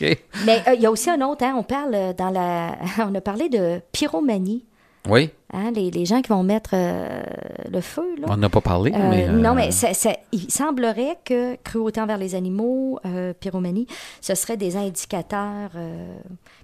Mais 0.00 0.62
euh, 0.66 0.74
il 0.74 0.80
y 0.80 0.86
a 0.86 0.90
aussi 0.90 1.10
un 1.10 1.20
autre, 1.20 1.44
hein, 1.44 1.54
on 1.56 1.62
parle 1.62 1.94
euh, 1.94 2.12
dans 2.12 2.30
la. 2.30 2.76
On 2.98 3.14
a 3.14 3.20
parlé 3.20 3.48
de 3.48 3.80
pyromanie. 3.92 4.64
Oui. 5.08 5.30
Hein, 5.54 5.70
les, 5.74 5.90
les 5.90 6.04
gens 6.04 6.20
qui 6.20 6.28
vont 6.28 6.42
mettre 6.42 6.70
euh, 6.74 7.22
le 7.70 7.80
feu, 7.80 8.04
là. 8.18 8.26
On 8.28 8.36
n'a 8.36 8.50
pas 8.50 8.60
parlé, 8.60 8.92
Euh, 8.94 9.10
mais. 9.10 9.26
euh, 9.28 9.32
Non, 9.32 9.54
mais 9.54 9.70
ça- 9.70 9.94
ça- 9.94 10.16
il 10.32 10.50
semblerait 10.50 11.18
que 11.24 11.56
cruauté 11.64 12.00
envers 12.02 12.18
les 12.18 12.34
animaux, 12.34 13.00
pyromanie, 13.40 13.86
ce 14.20 14.34
serait 14.34 14.58
des 14.58 14.76
indicateurs. 14.76 15.70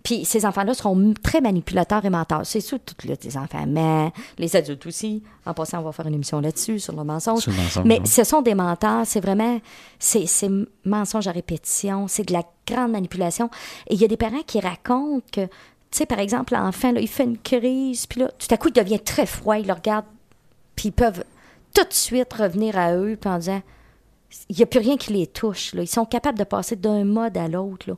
Puis 0.03 0.27
ces 0.27 0.45
enfants-là 0.45 0.75
seront 0.75 1.15
très 1.23 1.41
manipulateurs 1.41 2.05
et 2.05 2.11
menteurs. 2.11 2.45
C'est 2.45 2.61
sûr, 2.61 2.79
tous 2.85 3.07
les 3.09 3.37
enfants, 3.39 3.65
mais 3.67 4.13
les 4.37 4.55
adultes 4.55 4.85
aussi. 4.87 5.23
En 5.47 5.55
passant, 5.55 5.79
on 5.79 5.83
va 5.83 5.93
faire 5.93 6.07
une 6.07 6.15
émission 6.15 6.41
là-dessus, 6.41 6.79
sur 6.79 6.95
le 6.95 7.05
mensonge. 7.05 7.41
Sur 7.41 7.53
le 7.53 7.57
mensonge, 7.59 7.85
mais 7.87 8.01
oui. 8.01 8.07
ce 8.07 8.25
sont 8.25 8.43
des 8.43 8.55
menteurs. 8.55 9.03
C'est 9.07 9.21
vraiment. 9.21 9.61
C'est 9.99 10.27
c'est 10.27 10.51
mensonge 10.85 11.27
à 11.27 11.33
répétition. 11.33 12.07
C'est 12.09 12.25
de 12.29 12.33
la 12.35 12.43
grande 12.67 12.93
manipulation. 12.93 13.49
Et 13.89 13.95
il 13.95 14.01
y 14.01 14.05
a 14.05 14.09
des 14.09 14.17
parents 14.19 14.43
qui 14.47 14.61
racontent 14.61 15.25
que. 15.33 15.49
Tu 15.95 15.99
sais, 15.99 16.07
par 16.07 16.19
exemple, 16.19 16.55
l'enfant, 16.55 16.91
là, 16.91 17.01
il 17.01 17.07
fait 17.07 17.23
une 17.23 17.39
crise, 17.39 18.07
puis 18.07 18.23
là, 18.23 18.31
tout 18.37 18.53
à 18.53 18.57
coup, 18.57 18.67
il 18.67 18.73
devient 18.73 18.99
très 18.99 19.27
froid, 19.27 19.59
il 19.59 19.69
le 19.69 19.73
regarde 19.73 20.05
puis 20.75 20.89
ils 20.89 20.93
peuvent 20.93 21.23
tout 21.73 21.85
de 21.85 21.93
suite 21.93 22.33
revenir 22.33 22.77
à 22.77 22.97
eux 22.97 23.17
puis 23.21 23.31
en 23.31 23.39
disant 23.39 23.63
il 24.49 24.57
n'y 24.57 24.63
a 24.65 24.67
plus 24.67 24.81
rien 24.81 24.97
qui 24.97 25.13
les 25.13 25.29
touche. 25.29 25.73
Là. 25.73 25.83
Ils 25.83 25.89
sont 25.89 26.05
capables 26.05 26.37
de 26.37 26.43
passer 26.43 26.75
d'un 26.75 27.05
mode 27.05 27.37
à 27.37 27.47
l'autre. 27.47 27.89
là. 27.89 27.95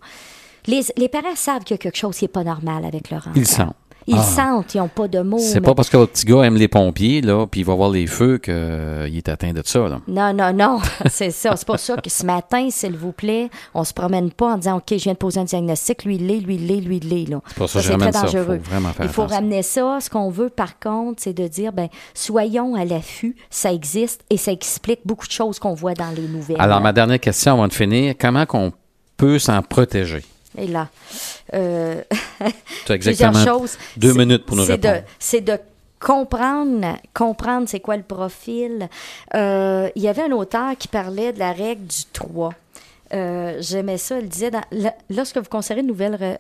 Les, 0.67 0.83
les 0.99 1.09
parents 1.09 1.35
savent 1.35 1.65
qu'il 1.65 1.73
y 1.73 1.79
a 1.79 1.79
quelque 1.79 1.97
chose 1.97 2.19
qui 2.19 2.25
n'est 2.25 2.29
pas 2.29 2.45
normal 2.45 2.85
avec 2.85 3.09
leur 3.09 3.21
enfant. 3.21 3.33
Ils 3.35 3.41
le 3.41 3.47
sentent. 3.47 3.77
Ils 4.09 4.15
Ah. 4.17 4.23
sentent, 4.23 4.75
ils 4.75 4.79
n'ont 4.79 4.89
pas 4.89 5.09
de 5.09 5.21
mots. 5.21 5.39
C'est 5.39 5.57
mais- 5.57 5.61
pas 5.63 5.75
parce 5.75 5.91
que 5.91 5.97
votre 5.97 6.13
petit 6.13 6.25
gars 6.27 6.43
aime 6.43 6.55
les 6.57 6.69
pompiers, 6.69 7.21
là, 7.23 7.47
puis 7.47 7.61
il 7.61 7.67
va 7.67 7.75
voir 7.75 7.91
les 7.91 8.07
feux 8.07 8.39
qu'il 8.39 8.53
est 8.55 9.29
atteint 9.29 9.53
de 9.53 9.63
ça, 9.65 9.89
là. 9.89 10.01
Non, 10.07 10.33
non, 10.33 10.53
non, 10.53 10.79
c'est 11.11 11.31
ça. 11.31 11.57
C'est 11.57 11.67
pour 11.67 11.79
ça 11.81 11.97
que 11.97 12.09
ce 12.09 12.25
matin, 12.25 12.69
s'il 12.71 12.97
vous 12.97 13.13
plaît, 13.13 13.51
on 13.75 13.83
se 13.85 13.93
promène 13.93 14.31
pas 14.31 14.55
en 14.55 14.59
disant 14.59 14.77
OK, 14.77 14.85
je 14.91 15.03
viens 15.05 15.13
de 15.15 15.19
poser 15.19 15.41
un 15.41 15.45
diagnostic, 15.45 16.05
lui 16.05 16.17
il 16.17 16.27
l'est, 16.29 16.39
lui 16.41 16.55
il 16.55 16.67
l'est, 16.69 16.81
lui 16.81 16.99
il 16.99 17.09
l'est. 17.09 17.29
là. 17.29 17.41
C'est 17.49 17.57
pour 17.57 17.69
ça 17.69 17.81
que 17.81 17.85
je 17.87 17.91
c'est 17.93 17.99
très 17.99 18.13
ça. 18.13 18.23
dangereux. 18.23 18.61
Faut 18.63 18.71
Il 19.03 19.09
faut 19.09 19.23
attention. 19.23 19.27
ramener 19.27 19.63
ça. 19.63 19.99
Ce 20.01 20.09
qu'on 20.11 20.31
veut, 20.31 20.51
par 20.51 20.79
contre, 20.79 21.23
c'est 21.23 21.33
de 21.35 21.49
dire 21.49 21.73
ben 21.73 21.89
soyons 22.15 22.75
à 22.77 22.85
l'affût, 22.85 23.35
ça 23.51 23.73
existe 23.73 24.23
et 24.31 24.37
ça 24.37 24.53
explique 24.53 25.01
beaucoup 25.05 25.27
de 25.27 25.33
choses 25.33 25.59
qu'on 25.59 25.75
voit 25.75 25.95
dans 25.95 26.11
les 26.15 26.29
nouvelles. 26.29 26.57
Alors, 26.61 26.81
ma 26.81 26.93
dernière 26.93 27.19
question 27.21 27.55
avant 27.55 27.67
de 27.69 27.73
finir, 27.73 28.15
comment 28.19 28.47
qu'on 28.47 28.73
peut 29.17 29.39
s'en 29.39 29.63
protéger? 29.63 30.23
Et 30.57 30.67
là, 30.67 30.89
euh, 31.55 32.03
plusieurs 32.87 32.97
exactement 32.97 33.45
choses. 33.45 33.79
deux 33.97 34.15
minutes 34.15 34.47
pour 34.47 34.57
nous 34.57 34.65
répondre. 34.65 35.03
C'est 35.19 35.41
de 35.43 35.59
comprendre, 36.01 36.97
comprendre 37.15 37.69
c'est 37.69 37.81
quoi 37.81 37.97
le 37.97 38.03
profil. 38.03 38.89
Euh, 39.35 39.89
il 39.97 40.03
y 40.03 40.09
avait 40.09 40.23
un 40.23 40.33
auteur 40.33 40.77
qui 40.79 40.89
parlait 40.89 41.33
de 41.33 41.39
la 41.39 41.53
règle 41.53 41.87
du 41.87 42.05
3. 42.13 42.53
Euh, 43.15 43.57
J'aimais 43.61 43.99
ça. 43.99 44.19
Il 44.19 44.29
disait, 44.29 44.51
dans- 44.51 44.63
lorsque 45.11 45.37
vous 45.39 45.49
considérez 45.49 45.81
une 45.81 45.87
nouvelle... 45.89 46.37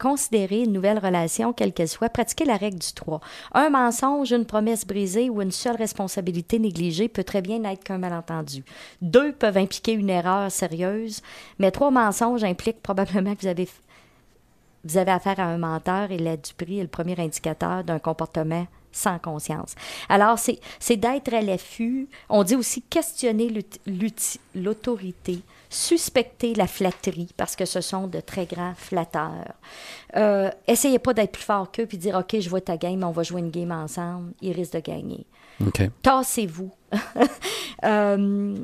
re- 0.00 0.10
considérer 0.10 0.62
une 0.62 0.72
nouvelle 0.72 0.98
relation, 0.98 1.52
quelle 1.52 1.72
qu'elle 1.72 1.88
soit, 1.88 2.08
pratiquez 2.08 2.44
la 2.44 2.56
règle 2.56 2.78
du 2.78 2.92
3. 2.92 3.20
Un 3.52 3.70
mensonge, 3.70 4.32
une 4.32 4.44
promesse 4.44 4.86
brisée 4.86 5.30
ou 5.30 5.40
une 5.42 5.50
seule 5.50 5.76
responsabilité 5.76 6.58
négligée 6.58 7.08
peut 7.08 7.24
très 7.24 7.42
bien 7.42 7.60
n'être 7.60 7.84
qu'un 7.84 7.98
malentendu. 7.98 8.64
Deux 9.02 9.32
peuvent 9.32 9.56
impliquer 9.56 9.92
une 9.92 10.10
erreur 10.10 10.50
sérieuse, 10.50 11.22
mais 11.58 11.70
trois 11.70 11.90
mensonges 11.90 12.44
impliquent 12.44 12.82
probablement 12.82 13.34
que 13.34 13.42
vous 13.42 13.46
avez 13.46 13.68
vous 14.84 14.96
avez 14.96 15.10
affaire 15.10 15.38
à 15.40 15.44
un 15.44 15.58
menteur 15.58 16.10
et 16.10 16.18
la 16.18 16.38
duperie 16.38 16.78
est 16.78 16.82
le 16.82 16.88
premier 16.88 17.20
indicateur 17.20 17.84
d'un 17.84 17.98
comportement 17.98 18.66
sans 18.92 19.18
conscience. 19.18 19.74
Alors, 20.08 20.38
c'est 20.38 20.96
d'être 20.96 21.34
à 21.34 21.42
l'affût. 21.42 22.08
On 22.30 22.42
dit 22.44 22.56
aussi 22.56 22.80
questionner 22.82 23.52
l'autorité, 24.54 25.40
suspecter 25.70 26.54
la 26.54 26.66
flatterie, 26.66 27.30
parce 27.36 27.56
que 27.56 27.64
ce 27.64 27.80
sont 27.80 28.08
de 28.08 28.20
très 28.20 28.44
grands 28.44 28.74
flatteurs. 28.76 29.54
Euh, 30.16 30.50
essayez 30.66 30.98
pas 30.98 31.14
d'être 31.14 31.32
plus 31.32 31.44
fort 31.44 31.70
qu'eux 31.70 31.86
puis 31.86 31.96
dire 31.96 32.16
OK, 32.16 32.38
je 32.38 32.50
vois 32.50 32.60
ta 32.60 32.76
game, 32.76 33.02
on 33.04 33.12
va 33.12 33.22
jouer 33.22 33.40
une 33.40 33.50
game 33.50 33.70
ensemble. 33.70 34.32
Ils 34.42 34.52
risquent 34.52 34.74
de 34.74 34.80
gagner. 34.80 35.26
Tassez-vous. 36.02 36.70
Euh, 37.82 38.56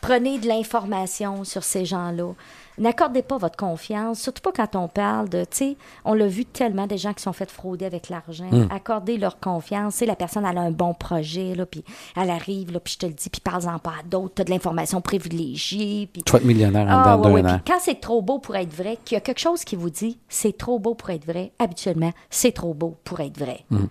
prenez 0.00 0.38
de 0.38 0.48
l'information 0.48 1.44
sur 1.44 1.64
ces 1.64 1.84
gens-là. 1.84 2.32
N'accordez 2.78 3.22
pas 3.22 3.38
votre 3.38 3.56
confiance, 3.56 4.20
surtout 4.20 4.40
pas 4.40 4.52
quand 4.52 4.76
on 4.76 4.86
parle 4.86 5.28
de, 5.28 5.40
tu 5.40 5.56
sais, 5.56 5.76
on 6.04 6.14
l'a 6.14 6.28
vu 6.28 6.44
tellement 6.44 6.86
des 6.86 6.96
gens 6.96 7.12
qui 7.12 7.22
sont 7.22 7.32
fait 7.32 7.50
frauder 7.50 7.84
avec 7.84 8.08
l'argent. 8.08 8.48
Accordez 8.70 9.18
leur 9.18 9.40
confiance. 9.40 9.96
Sais, 9.96 10.06
la 10.06 10.14
personne, 10.14 10.46
elle 10.48 10.58
a 10.58 10.60
un 10.60 10.70
bon 10.70 10.94
projet, 10.94 11.56
là, 11.56 11.66
puis 11.66 11.84
elle 12.16 12.30
arrive, 12.30 12.72
là, 12.72 12.78
puis 12.78 12.94
je 12.94 12.98
te 12.98 13.06
le 13.06 13.14
dis, 13.14 13.30
puis 13.30 13.40
parle-en 13.40 13.78
pas 13.80 13.94
à 14.00 14.02
d'autres. 14.08 14.34
Tu 14.36 14.42
as 14.42 14.44
de 14.44 14.50
l'information 14.50 15.00
privilégiée, 15.00 16.08
puis 16.12 16.22
Tu 16.22 16.30
vas 16.30 16.38
être 16.38 16.44
millionnaire 16.44 16.86
en 16.86 17.02
ah, 17.02 17.16
dedans 17.16 17.32
ouais, 17.32 17.42
ouais. 17.42 17.60
quand 17.66 17.78
c'est 17.80 18.00
trop 18.00 18.22
beau 18.22 18.38
pour 18.38 18.54
être 18.54 18.72
vrai, 18.72 18.96
qu'il 19.04 19.16
y 19.16 19.18
a 19.18 19.20
quelque 19.20 19.40
chose 19.40 19.64
qui 19.64 19.74
vous 19.74 19.90
dit 19.90 20.18
c'est 20.28 20.56
trop 20.56 20.78
beau 20.78 20.94
pour 20.94 21.10
être 21.10 21.26
vrai, 21.26 21.52
habituellement, 21.58 22.12
c'est 22.30 22.52
trop 22.52 22.74
beau 22.74 22.96
pour 23.02 23.18
être 23.20 23.38
vrai. 23.38 23.64
Mm. 23.70 23.86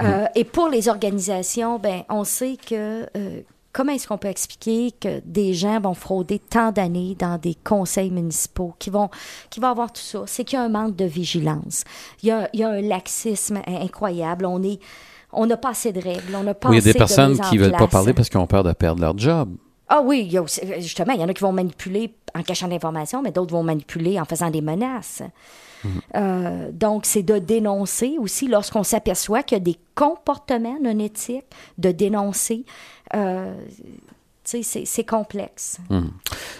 Euh, 0.00 0.26
et 0.34 0.44
pour 0.44 0.68
les 0.68 0.88
organisations, 0.88 1.78
ben, 1.78 2.02
on 2.08 2.24
sait 2.24 2.56
que 2.56 3.06
euh, 3.16 3.40
comment 3.76 3.92
est-ce 3.92 4.08
qu'on 4.08 4.16
peut 4.16 4.28
expliquer 4.28 4.90
que 4.98 5.20
des 5.26 5.52
gens 5.52 5.78
vont 5.80 5.92
frauder 5.92 6.38
tant 6.38 6.72
d'années 6.72 7.14
dans 7.18 7.36
des 7.36 7.54
conseils 7.62 8.10
municipaux 8.10 8.72
qui 8.78 8.88
vont, 8.88 9.10
qui 9.50 9.60
vont 9.60 9.68
avoir 9.68 9.92
tout 9.92 10.00
ça? 10.00 10.22
C'est 10.24 10.44
qu'il 10.44 10.58
y 10.58 10.62
a 10.62 10.64
un 10.64 10.70
manque 10.70 10.96
de 10.96 11.04
vigilance. 11.04 11.84
Il 12.22 12.30
y 12.30 12.32
a, 12.32 12.48
il 12.54 12.60
y 12.60 12.62
a 12.64 12.70
un 12.70 12.80
laxisme 12.80 13.60
incroyable. 13.66 14.46
On 14.46 14.62
est, 14.62 14.80
on 15.30 15.44
n'a 15.44 15.58
pas 15.58 15.70
assez 15.70 15.92
de 15.92 16.00
règles. 16.00 16.34
On 16.34 16.42
n'a 16.42 16.54
pas 16.54 16.70
Oui, 16.70 16.76
il 16.76 16.78
y 16.78 16.80
a 16.80 16.84
des 16.84 16.94
de 16.94 16.98
personnes 16.98 17.38
qui 17.38 17.58
veulent 17.58 17.72
pas 17.72 17.86
parler 17.86 18.14
parce 18.14 18.30
qu'ils 18.30 18.40
ont 18.40 18.46
peur 18.46 18.64
de 18.64 18.72
perdre 18.72 19.02
leur 19.02 19.16
job. 19.18 19.50
Ah 19.88 20.00
oui, 20.02 20.22
il 20.26 20.32
y 20.32 20.38
a 20.38 20.42
aussi- 20.42 20.62
justement, 20.78 21.12
il 21.12 21.20
y 21.20 21.24
en 21.24 21.28
a 21.28 21.34
qui 21.34 21.42
vont 21.42 21.52
manipuler 21.52 22.16
en 22.36 22.42
cachant 22.42 22.66
l'information, 22.68 23.22
mais 23.22 23.32
d'autres 23.32 23.52
vont 23.52 23.62
manipuler 23.62 24.20
en 24.20 24.24
faisant 24.24 24.50
des 24.50 24.60
menaces. 24.60 25.22
Euh, 26.16 26.70
donc, 26.72 27.06
c'est 27.06 27.22
de 27.22 27.38
dénoncer 27.38 28.16
aussi 28.18 28.48
lorsqu'on 28.48 28.82
s'aperçoit 28.82 29.42
qu'il 29.42 29.56
y 29.56 29.60
a 29.60 29.64
des 29.64 29.78
comportements 29.94 30.78
non 30.82 30.98
éthiques, 30.98 31.44
de 31.78 31.92
dénoncer. 31.92 32.64
Euh, 33.14 33.54
tu 34.44 34.62
sais, 34.62 34.84
c'est- 34.84 35.04
complexe. 35.04 35.78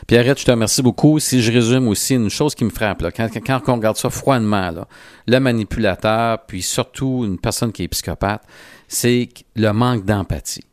Pierrette, 0.07 0.41
je 0.41 0.45
te 0.45 0.51
remercie 0.51 0.83
beaucoup. 0.83 1.19
Si 1.19 1.41
je 1.43 1.53
résume 1.53 1.89
aussi 1.89 2.15
une 2.15 2.31
chose 2.31 2.55
qui 2.55 2.65
me 2.65 2.71
frappe, 2.71 3.03
là, 3.03 3.11
quand, 3.13 3.29
quand 3.45 3.61
on 3.69 3.77
regarde 3.77 3.97
ça 3.97 4.11
froidement, 4.11 4.71
là, 4.71 4.87
le 5.27 5.39
manipulateur, 5.41 6.45
puis 6.47 6.63
surtout 6.63 7.23
une 7.25 7.39
personne 7.39 7.73
qui 7.73 7.85
est 7.85 7.89
psychopathe, 7.89 8.43
c'est 8.89 9.29
le 9.55 9.73
manque 9.73 10.05
d'empathie. 10.05 10.65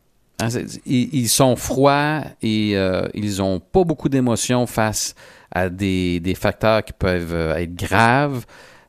Hein, 0.42 0.48
Ils, 0.86 1.14
ils 1.14 1.30
sont 1.30 1.56
froids 1.56 2.22
et 2.42 2.74
euh, 2.76 3.08
ils 3.14 3.38
n'ont 3.38 3.60
pas 3.60 3.84
beaucoup 3.84 4.10
d'émotions 4.10 4.66
face 4.68 5.14
à 5.52 5.70
des, 5.70 6.20
des 6.20 6.36
facteurs 6.36 6.84
qui 6.84 6.94
peuvent 6.94 7.34
euh, 7.34 7.56
être 7.56 7.76
graves. 7.76 8.46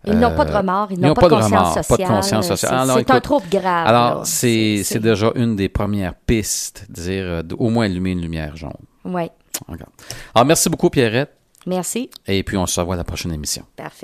Ils 0.07 0.19
n'ont 0.19 0.35
pas 0.35 0.45
de 0.45 0.51
Euh, 0.53 0.59
remords, 0.59 0.89
ils 0.91 1.01
n'ont 1.01 1.15
pas, 1.15 1.23
de 1.23 1.35
conscience 1.35 1.75
sociale. 1.75 1.85
pas 1.89 1.97
de 2.05 2.09
conscience 2.09 2.47
sociale. 2.49 2.71
C'est- 2.71 2.77
Alors, 2.83 2.99
C'est 2.99 3.11
un 3.11 3.21
trouble 3.21 3.47
grave. 3.51 3.87
Alors, 3.87 4.27
c'est 4.27 4.99
déjà 5.01 5.31
une 5.35 5.57
des 5.57 5.69
premières 5.71 6.15
pistes, 6.15 6.87
dire 6.91 7.25
euh, 7.25 7.43
au 7.59 7.71
moins 7.71 7.87
allumer 7.87 8.11
une 8.13 8.21
lumière 8.21 8.55
jaune. 8.57 8.73
Oui. 9.05 9.31
Alors, 9.69 10.47
merci 10.47 10.69
beaucoup, 10.69 10.91
Pierrette. 10.91 11.31
Merci. 11.67 12.11
Et 12.27 12.43
puis, 12.43 12.59
on 12.59 12.67
se 12.67 12.79
revoit 12.81 12.95
à 12.97 12.99
la 12.99 13.05
prochaine 13.05 13.33
émission. 13.33 13.65
Parfait. 13.77 14.03